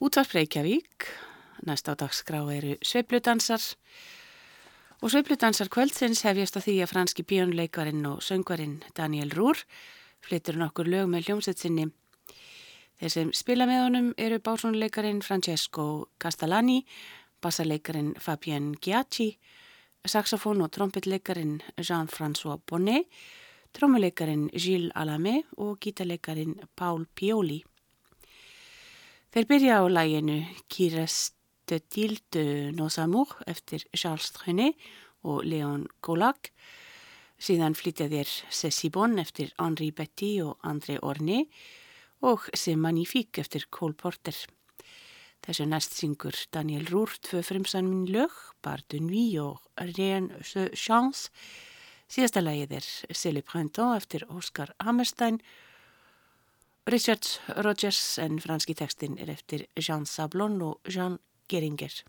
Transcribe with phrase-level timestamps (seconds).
[0.00, 1.04] Útvarp Reykjavík,
[1.68, 3.60] næst á dagskrá eru sveipludansar
[5.04, 9.60] og sveipludansar kvöldsins hefjast á því að franski bjónuleikarin og söngvarin Daniel Rúr
[10.24, 11.84] flyttur nokkur lög með hljómsetsinni.
[12.96, 16.80] Þeir sem spila með honum eru básónuleikarin Francesco Castellani,
[17.44, 19.34] bassarleikarin Fabien Giacci,
[20.08, 23.04] saxofón og trompetleikarin Jean-François Bonnet,
[23.76, 27.60] trommuleikarin Gilles Alamé og gítarleikarin Paul Pioli.
[29.30, 30.40] Þeir byrja á læginu
[32.34, 34.74] de nos amours eftir Charles Trenet
[35.22, 36.50] og Léon Colac.
[37.38, 41.46] Síðan flytja þér Cécile Bon eftir Henri Betty og André Orné
[42.26, 44.34] og C'est magnifique eftir Cole Porter.
[45.46, 51.30] Þessu næst syngur Daniel Rúr tvö frumsanmin lög, Bar de Nuit og Rien se chance.
[52.10, 55.38] Síðasta lægið er le printemps eftir Oscar Hammerstein
[56.90, 57.22] Richard
[57.62, 61.18] Rogers en franski tekstin er eftir Jean Sablon og Jean
[61.48, 62.02] Geringer.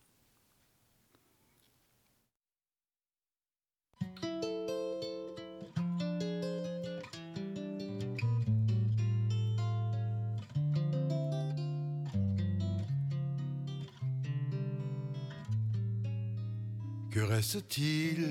[17.11, 18.23] Que reste-t-il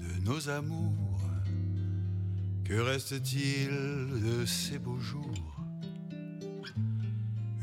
[0.00, 1.22] de nos amours?
[2.64, 3.70] Que reste-t-il
[4.24, 5.49] de ces beaux jours?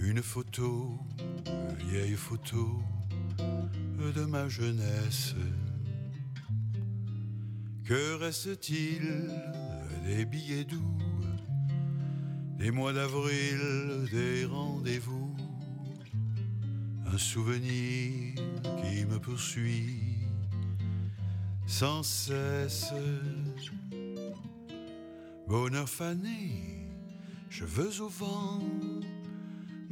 [0.10, 0.98] Une photo,
[1.80, 2.82] vieille photo
[4.16, 5.36] de ma jeunesse.
[7.84, 9.30] Que reste-t-il
[10.06, 10.98] des billets doux,
[12.58, 15.36] des mois d'avril, des rendez-vous?
[17.06, 18.34] Un souvenir
[18.64, 20.20] qui me poursuit
[21.66, 22.94] sans cesse.
[25.50, 26.88] Bonheur fané,
[27.50, 28.62] cheveux au vent,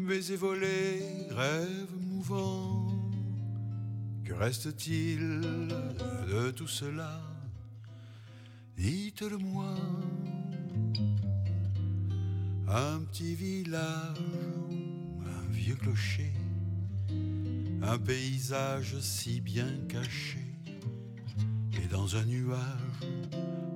[0.06, 2.88] baiser volé, rêve mouvant.
[4.24, 5.42] Que reste-t-il
[6.30, 7.22] de tout cela?
[8.78, 9.76] Dites-le-moi.
[12.68, 14.18] Un petit village,
[15.26, 16.34] un vieux clocher,
[17.82, 20.40] un paysage si bien caché,
[21.82, 22.60] et dans un nuage,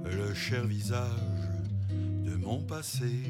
[0.06, 1.07] le cher visage
[2.25, 3.23] de mon passé.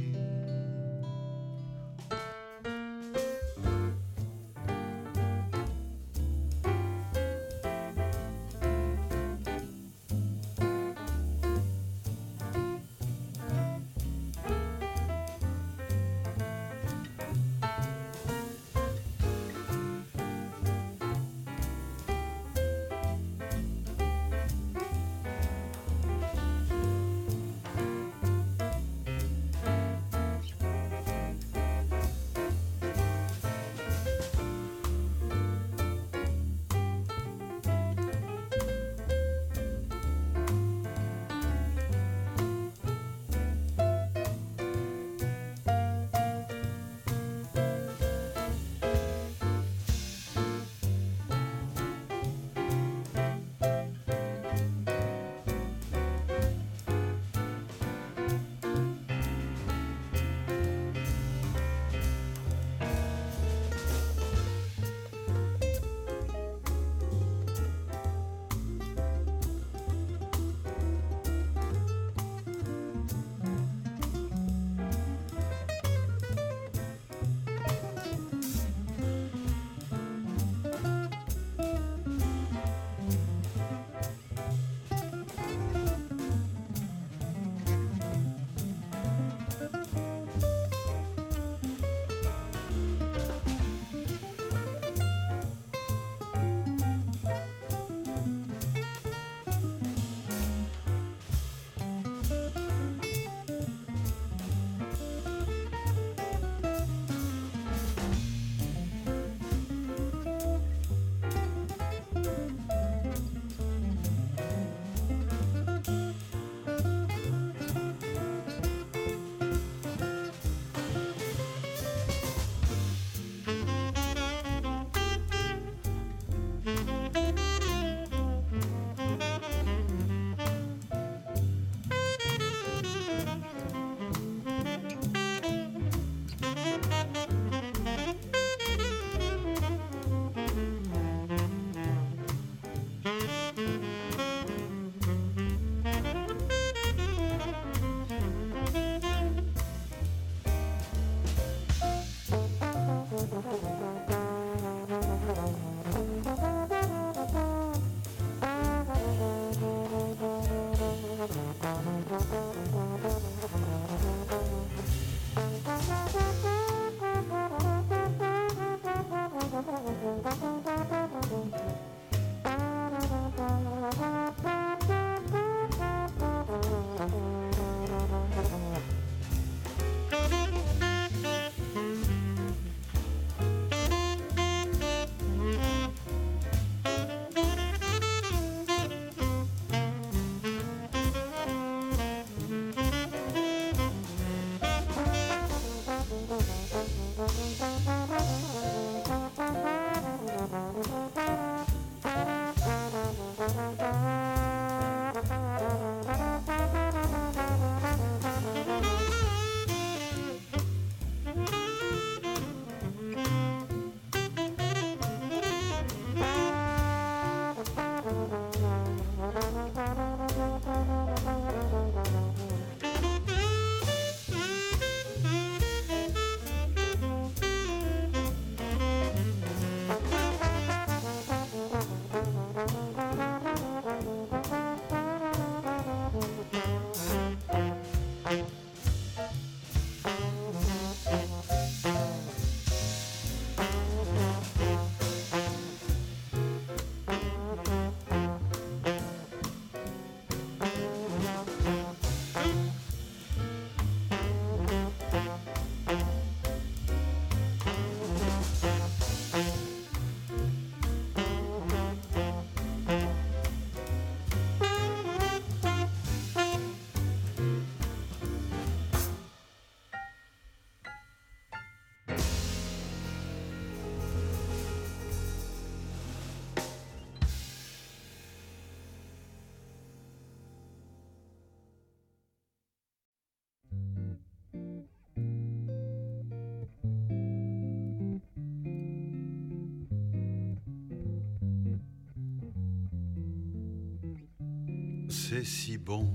[295.30, 296.08] C'est si bon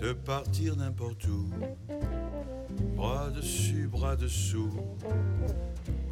[0.00, 1.50] de partir n'importe où,
[2.94, 4.70] bras dessus, bras dessous,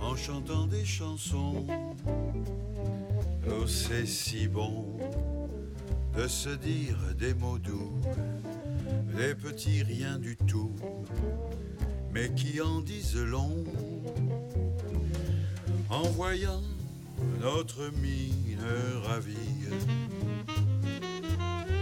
[0.00, 1.64] en chantant des chansons.
[3.48, 4.98] Oh, c'est si bon
[6.16, 7.92] de se dire des mots doux,
[9.16, 10.74] des petits riens du tout,
[12.12, 13.62] mais qui en disent long.
[15.90, 16.62] En voyant
[17.40, 18.58] notre mine
[19.04, 19.36] ravie,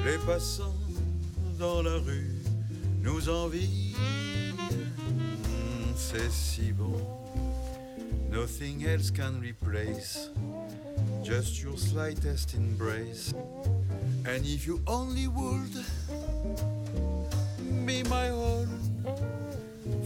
[0.09, 0.75] les passants
[1.59, 2.35] dans la rue
[3.03, 3.95] nous envient.
[5.97, 6.97] C'est si bon,
[8.31, 10.31] nothing else can replace
[11.23, 13.35] just your slightest embrace.
[14.25, 15.85] And if you only would
[17.85, 18.69] be my own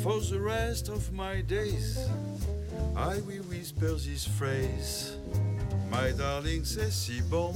[0.02, 1.96] for the rest of my days,
[2.96, 5.16] I will whisper this phrase.
[5.90, 7.54] My darling, c'est si bon.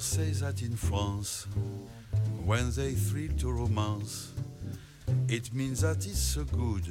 [0.00, 1.46] Lovers say that in France,
[2.46, 4.32] when they thrill to romance,
[5.28, 6.84] it means that it's so good.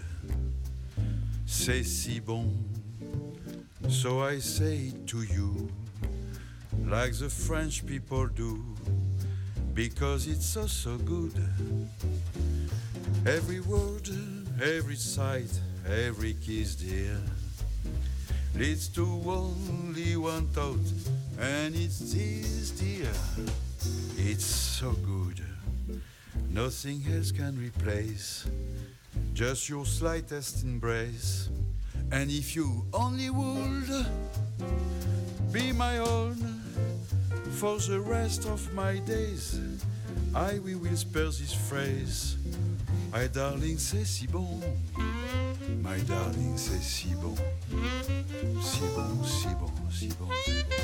[1.47, 2.53] C'est si bon.
[3.87, 5.69] So I say to you,
[6.85, 8.63] like the French people do,
[9.73, 11.33] because it's so, so good.
[13.25, 14.07] Every word,
[14.61, 15.49] every sight,
[15.87, 17.17] every kiss, dear
[18.55, 20.77] leads to only one thought,
[21.39, 23.09] and it's this, dear.
[24.17, 25.41] It's so good,
[26.49, 28.45] nothing else can replace
[29.33, 31.49] just your slightest embrace.
[32.11, 34.05] And if you only would
[35.51, 36.35] be my own
[37.51, 39.59] for the rest of my days,
[40.35, 42.35] I will whisper this phrase.
[43.11, 44.61] My darling, c'est si bon.
[45.81, 47.35] My darling, c'est si bon.
[48.61, 50.78] Si bon, si bon, si bon, si bon.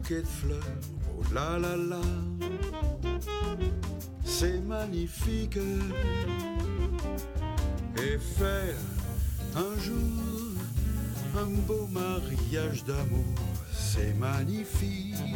[0.00, 0.58] Bouquet de fleurs.
[1.18, 2.00] Oh la la la
[4.24, 5.58] c'est magnifique.
[7.96, 8.76] Et faire
[9.56, 10.56] un jour
[11.36, 13.34] un beau mariage d'amour,
[13.72, 15.29] c'est magnifique.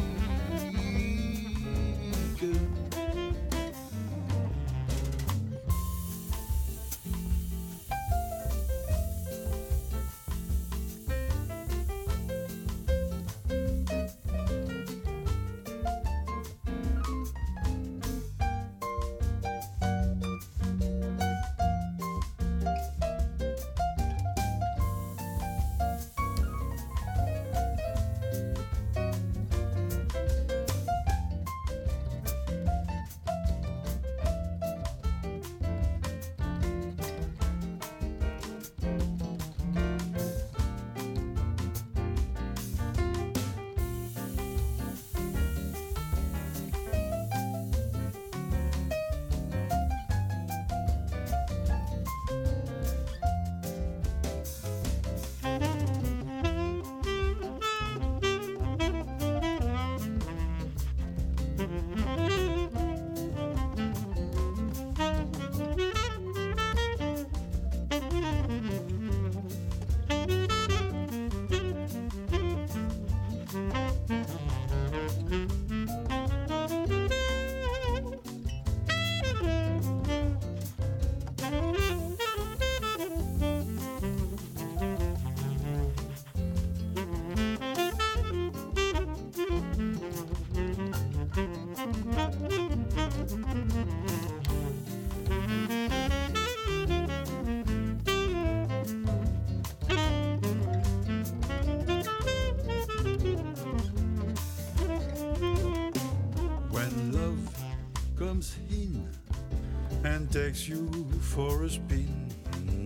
[110.35, 110.85] Takes you
[111.21, 112.27] for a spin.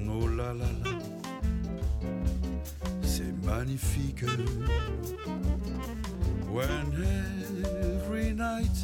[0.08, 1.00] Oh la la la,
[3.02, 4.24] c'est magnifique.
[6.52, 6.70] When
[8.06, 8.78] every night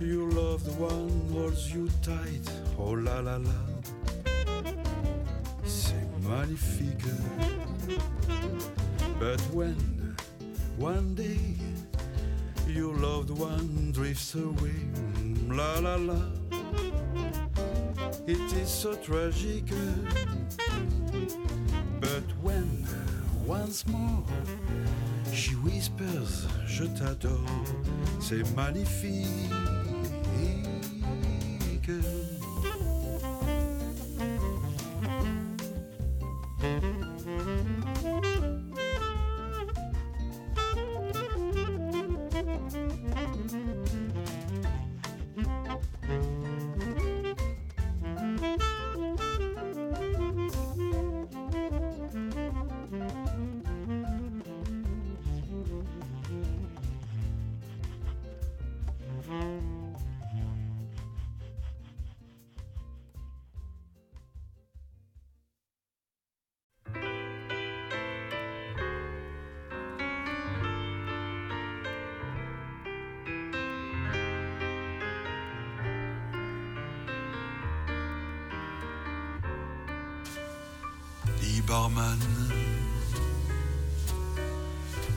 [0.00, 2.48] you love the one holds you tight.
[2.78, 3.60] Oh la la la,
[5.64, 7.10] c'est magnifique.
[9.18, 10.14] But when
[10.76, 11.56] one day
[12.68, 14.67] your loved one drifts away,
[18.28, 19.64] it is so tragic.
[22.00, 22.86] But when
[23.46, 24.22] once more
[25.32, 27.40] she whispers, Je t'adore,
[28.20, 29.87] c'est magnifique.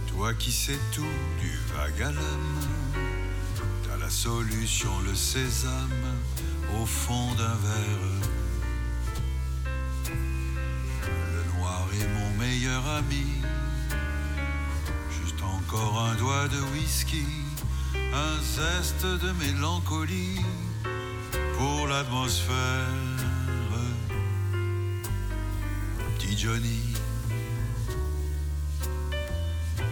[0.07, 1.89] Toi qui sais tout du à
[3.83, 6.05] t'as la solution, le sésame
[6.79, 8.11] au fond d'un verre.
[11.33, 13.25] Le noir est mon meilleur ami,
[15.09, 17.25] juste encore un doigt de whisky,
[18.13, 20.41] un zeste de mélancolie
[21.57, 23.30] pour l'atmosphère.
[26.41, 26.95] Johnny.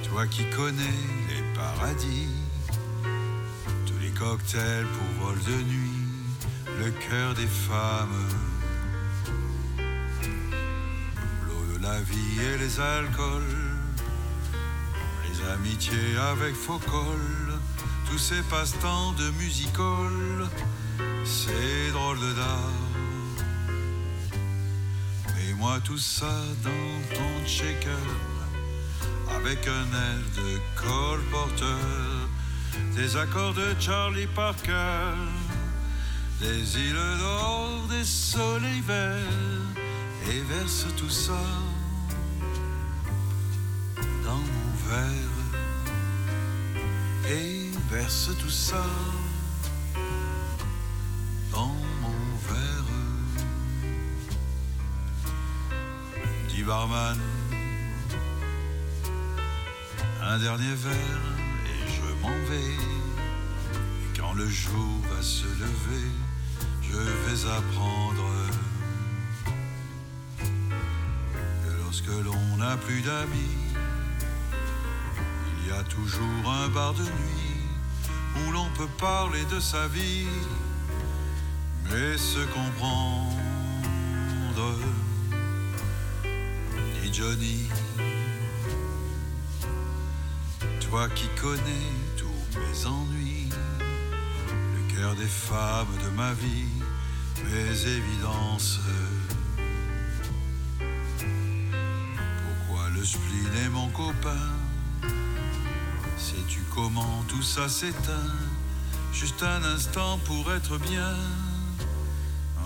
[0.03, 0.97] Toi qui connais
[1.29, 2.29] les paradis,
[3.85, 6.07] tous les cocktails pour vol de nuit,
[6.79, 8.25] le cœur des femmes,
[11.45, 13.43] l'eau de la vie et les alcools,
[15.25, 16.81] les amitiés avec faux
[18.09, 20.49] tous ces passe-temps de musical,
[21.25, 22.88] c'est drôle de d'art.
[25.59, 26.31] Moi tout ça
[26.63, 27.91] dans ton shaker,
[29.35, 31.83] avec un air de Cole Porter,
[32.95, 35.17] des accords de Charlie Parker,
[36.39, 39.75] des îles d'or, des soleils verts,
[40.31, 41.43] et verse tout ça
[44.23, 45.39] dans mon verre.
[47.29, 48.85] Et verse tout ça
[60.21, 60.93] un dernier verre
[61.65, 62.75] et je m'en vais.
[64.03, 66.11] Et quand le jour va se lever,
[66.83, 68.29] je vais apprendre
[70.37, 73.57] que lorsque l'on n'a plus d'amis,
[75.57, 77.63] il y a toujours un bar de nuit
[78.37, 80.27] où l'on peut parler de sa vie,
[81.85, 83.39] mais se comprendre.
[90.89, 96.65] Toi qui connais tous mes ennuis, le cœur des femmes de ma vie,
[97.43, 98.79] mes évidences.
[102.45, 104.49] Pourquoi le spleen est mon copain?
[106.17, 108.33] Sais-tu comment tout ça s'éteint?
[109.11, 111.15] Juste un instant pour être bien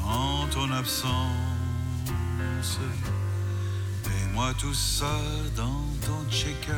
[0.05, 1.39] en ton absence.
[4.33, 5.19] Moi tout ça
[5.55, 6.71] dans ton checker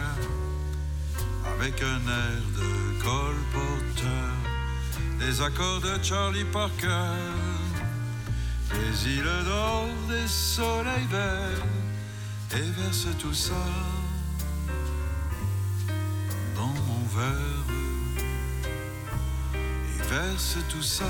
[1.54, 4.30] avec un air de Cole Porter,
[5.20, 7.15] des accords de Charlie Parker,
[8.74, 11.65] des îles d'or, des soleils verts,
[12.58, 13.65] et verse tout ça
[16.56, 17.74] dans mon verre,
[19.88, 21.06] et verse tout ça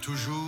[0.00, 0.39] toujours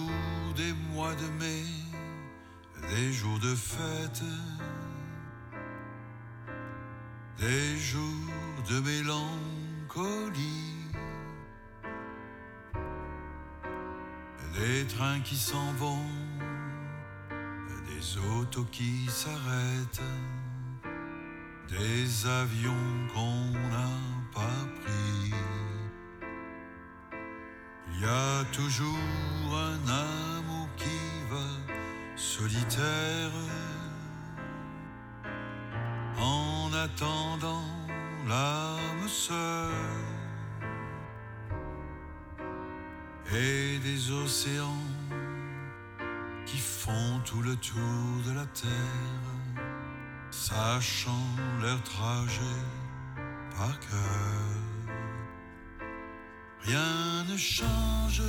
[56.65, 58.23] Rien ne change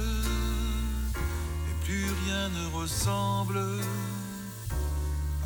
[1.69, 3.60] et plus rien ne ressemble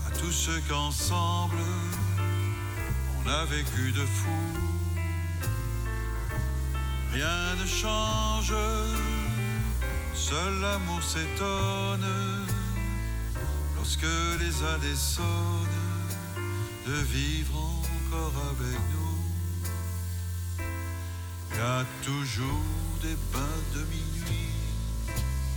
[0.06, 1.58] à tout ce qu'ensemble
[3.18, 4.30] on a vécu de fou.
[7.14, 8.54] Rien ne change,
[10.14, 12.08] seul l'amour s'étonne
[13.76, 15.26] lorsque les années sonnent
[16.88, 18.97] de vivre encore avec nous.
[21.58, 22.62] Y a toujours
[23.02, 24.52] des bains de minuit,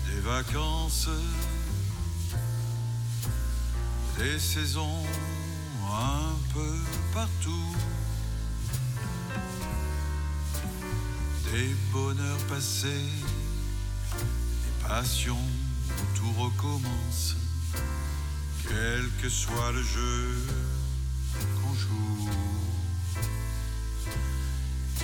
[0.06, 1.10] des vacances,
[4.18, 5.04] des saisons
[5.92, 6.74] un peu
[7.12, 7.76] partout,
[11.52, 13.10] des bonheurs passés,
[14.16, 17.36] des passions où tout recommence,
[18.62, 20.46] quel que soit le jeu
[21.56, 22.09] qu'on joue.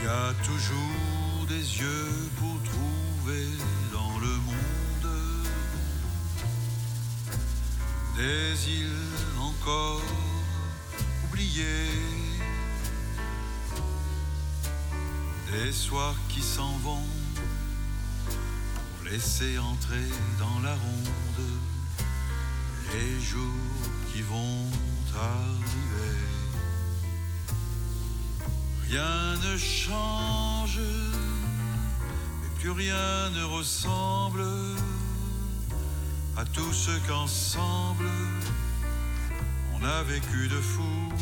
[0.06, 3.48] Y a toujours des yeux pour trouver
[3.92, 5.08] dans le monde
[8.16, 10.00] des îles encore
[11.24, 11.90] oubliées,
[15.50, 17.08] des soirs qui s'en vont
[18.26, 21.48] pour laisser entrer dans la ronde
[22.92, 24.70] les jours qui vont
[25.16, 26.35] arriver.
[28.88, 30.80] Rien ne change,
[32.40, 34.44] mais plus rien ne ressemble
[36.36, 38.08] à tout ce qu'ensemble
[39.74, 41.12] on a vécu de fou.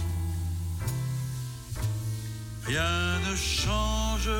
[2.66, 4.30] Rien ne change,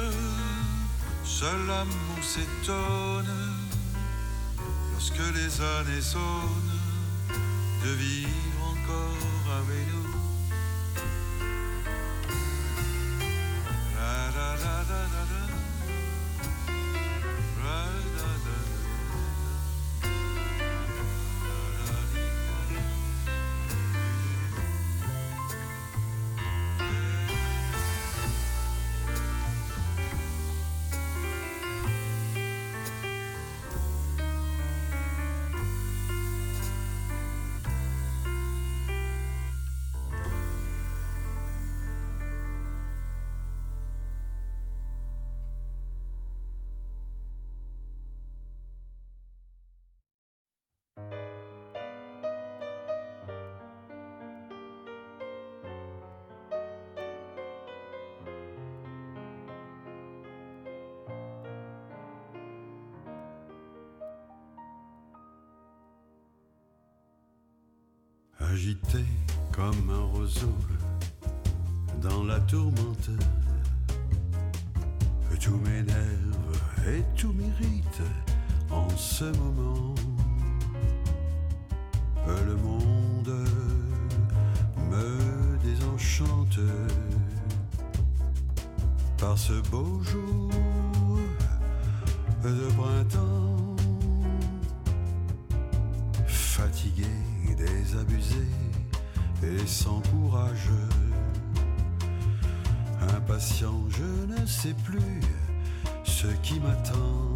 [1.24, 3.54] seul l'amour s'étonne
[4.92, 6.80] lorsque les années sonnent
[7.84, 8.30] de vivre
[8.72, 10.03] encore avec nous.
[14.64, 15.43] da da da da.
[72.00, 73.10] Dans la tourmente.
[75.40, 78.00] Tout m'énerve et tout m'irrite
[78.70, 79.94] en ce moment.
[82.26, 83.46] Le monde
[84.90, 86.58] me désenchante
[89.18, 90.50] par ce beau jour
[92.42, 93.33] de printemps.
[103.46, 105.20] Je ne sais plus
[106.02, 107.34] ce qui m'attend.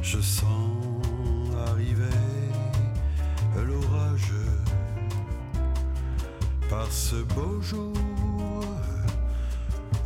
[0.00, 0.76] Je sens
[1.68, 2.20] arriver
[3.56, 4.32] l'orage
[6.70, 7.92] par ce beau jour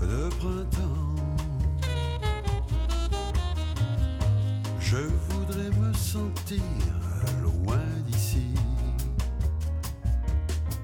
[0.01, 1.15] de printemps.
[4.81, 6.63] Je voudrais me sentir
[7.43, 8.55] loin d'ici,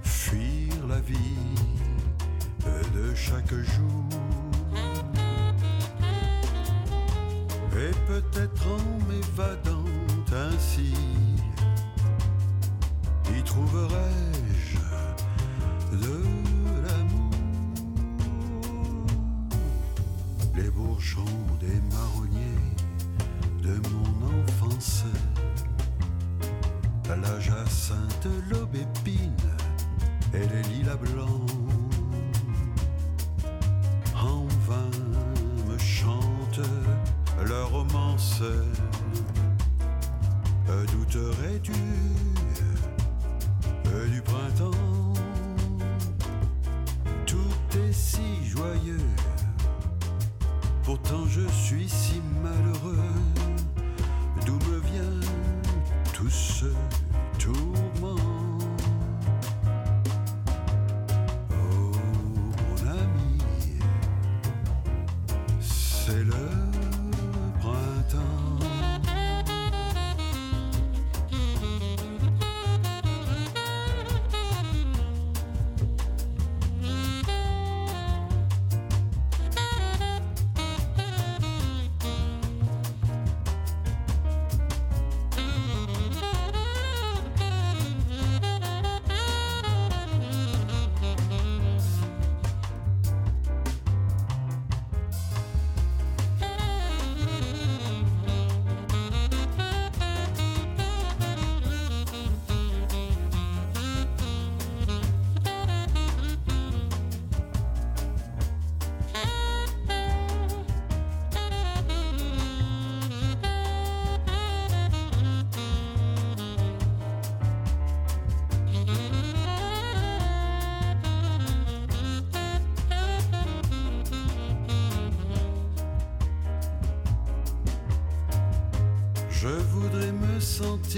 [0.05, 1.62] fuir la vie
[3.29, 4.05] chaque jour.
[7.85, 9.89] Et peut-être en m'évadant
[10.33, 10.95] ainsi,
[13.37, 13.92] y trouverai-je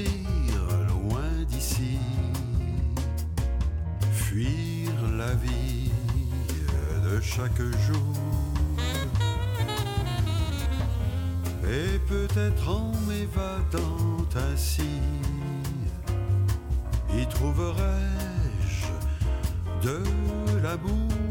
[0.02, 1.98] loin d'ici,
[4.12, 5.92] fuir la vie
[7.04, 8.14] de chaque jour.
[11.64, 15.00] Et peut-être en m'évadant ainsi,
[17.16, 18.86] y trouverai-je
[19.86, 20.02] de
[20.62, 21.23] l'amour?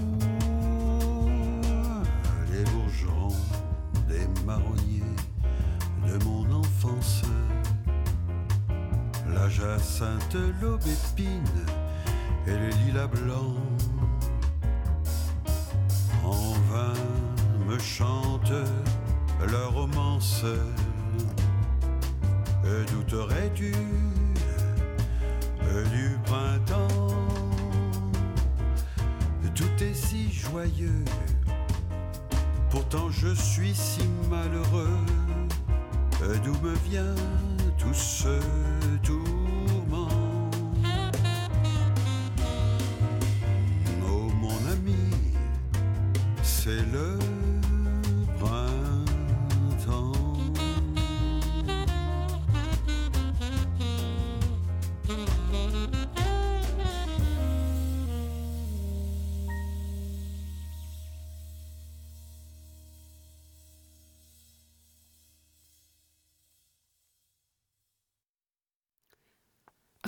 [37.84, 38.40] tous ceux,
[39.04, 39.43] tous.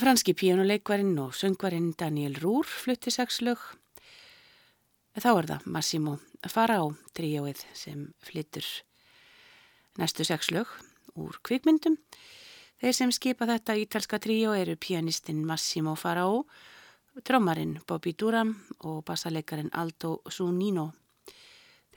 [0.05, 3.57] Franski píjónuleikvarinn og söngvarinn Daniel Rúr flutti sex lög.
[5.17, 6.11] Þá er það Massimo
[6.45, 8.67] Farao tríóið sem flyttur
[9.97, 10.69] næstu sex lög
[11.17, 11.95] úr kvikmyndum.
[12.77, 16.43] Þeir sem skipa þetta ítalska tríó eru pianistinn Massimo Farao,
[17.25, 18.51] drömmarinn Bobby Duram
[18.85, 20.91] og bassaleikarin Aldo Zunino.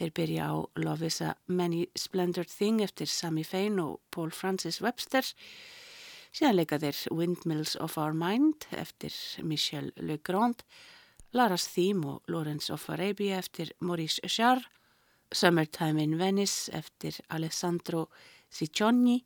[0.01, 4.81] Þeir byrja á Love is a Many Splendid Thing eftir Sami Fein og Paul Francis
[4.81, 5.88] Webster og
[6.39, 9.11] Síðan leika þeir Windmills of Our Mind eftir
[9.43, 10.61] Michel Legrand,
[11.35, 14.63] Lara's Theme og Lawrence of Arabia eftir Maurice Jarre,
[15.35, 18.07] Summertime in Venice eftir Alessandro
[18.55, 19.19] Ciccioni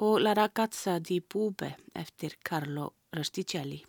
[0.00, 3.84] og La ragazza di Bube eftir Carlo Rosticelli.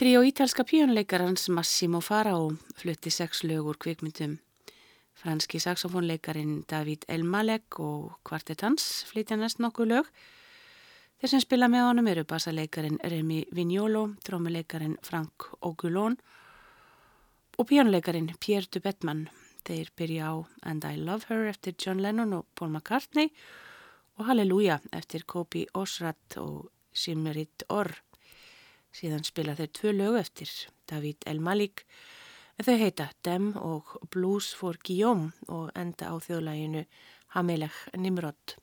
[0.00, 4.38] Tríó ítalska píjónleikarans Massimo Farao flutti sex lögur kvikmyndum.
[5.12, 10.08] Franski saxofónleikarin David Elmalek og kvartetans flytja næst nokkuð lög.
[11.20, 16.16] Þeir sem spila með honum eru bassaleikarin Remi Vignolo, trómuleikarin Frank Ogulón
[17.58, 19.26] og píjónleikarin Pierre Dubetman.
[19.68, 23.28] Þeir byrja á And I Love Her eftir John Lennon og Paul McCartney
[24.16, 28.00] og Halleluja eftir Kobi Osrat og Simrit Orr.
[28.90, 30.50] Síðan spila þeir tvö lögu eftir
[30.90, 31.84] David El Malik
[32.58, 36.84] en þau heita Dem og Blues for Guillaume og enda á þjóðlæginu
[37.36, 38.56] Hamelech Nimrod.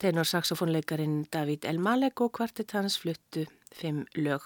[0.00, 3.42] Tenorsaxofónleikarin David Elmalek og kvartett hans fluttu
[3.76, 4.40] fimm lög.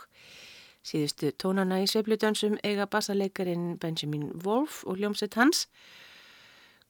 [0.82, 5.68] Síðustu tónana í sveifludönsum eiga bassaleikarin Benjamin Wolf og hljómsett hans.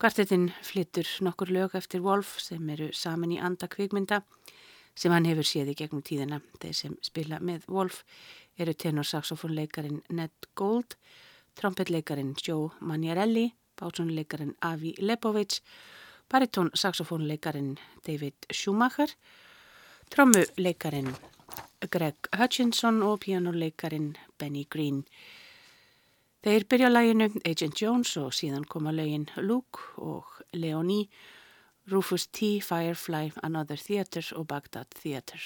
[0.00, 4.22] Kvartettin flyttur nokkur lög eftir Wolf sem eru saman í anda kvikmynda
[4.96, 6.40] sem hann hefur séð í gegnum tíðina.
[6.62, 8.00] Þeir sem spila með Wolf
[8.56, 10.96] eru tenorsaxofónleikarin Ned Gold,
[11.60, 15.60] trompetleikarin Joe Maniarelli, bátsónleikarin Avi Lepovic
[16.30, 19.10] baritón saxofónleikarin David Schumacher,
[20.10, 21.14] trommuleikarin
[21.90, 25.04] Greg Hutchinson og pianoleikarin Benny Green.
[26.44, 31.08] Þeir byrja læginu Agent Jones og síðan koma lögin Luke og Leonie,
[31.92, 32.60] Rufus T.
[32.60, 35.40] Firefly, Another Theatre og Baghdad Theatre.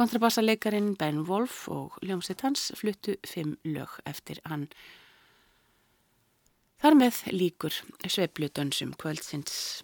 [0.00, 4.62] Kontrabassaleikarin Ben Wolf og hljómsett hans fluttu fimm lög eftir hann.
[6.80, 7.76] Þar með líkur
[8.08, 9.82] sveiplu dönsum kvöldsins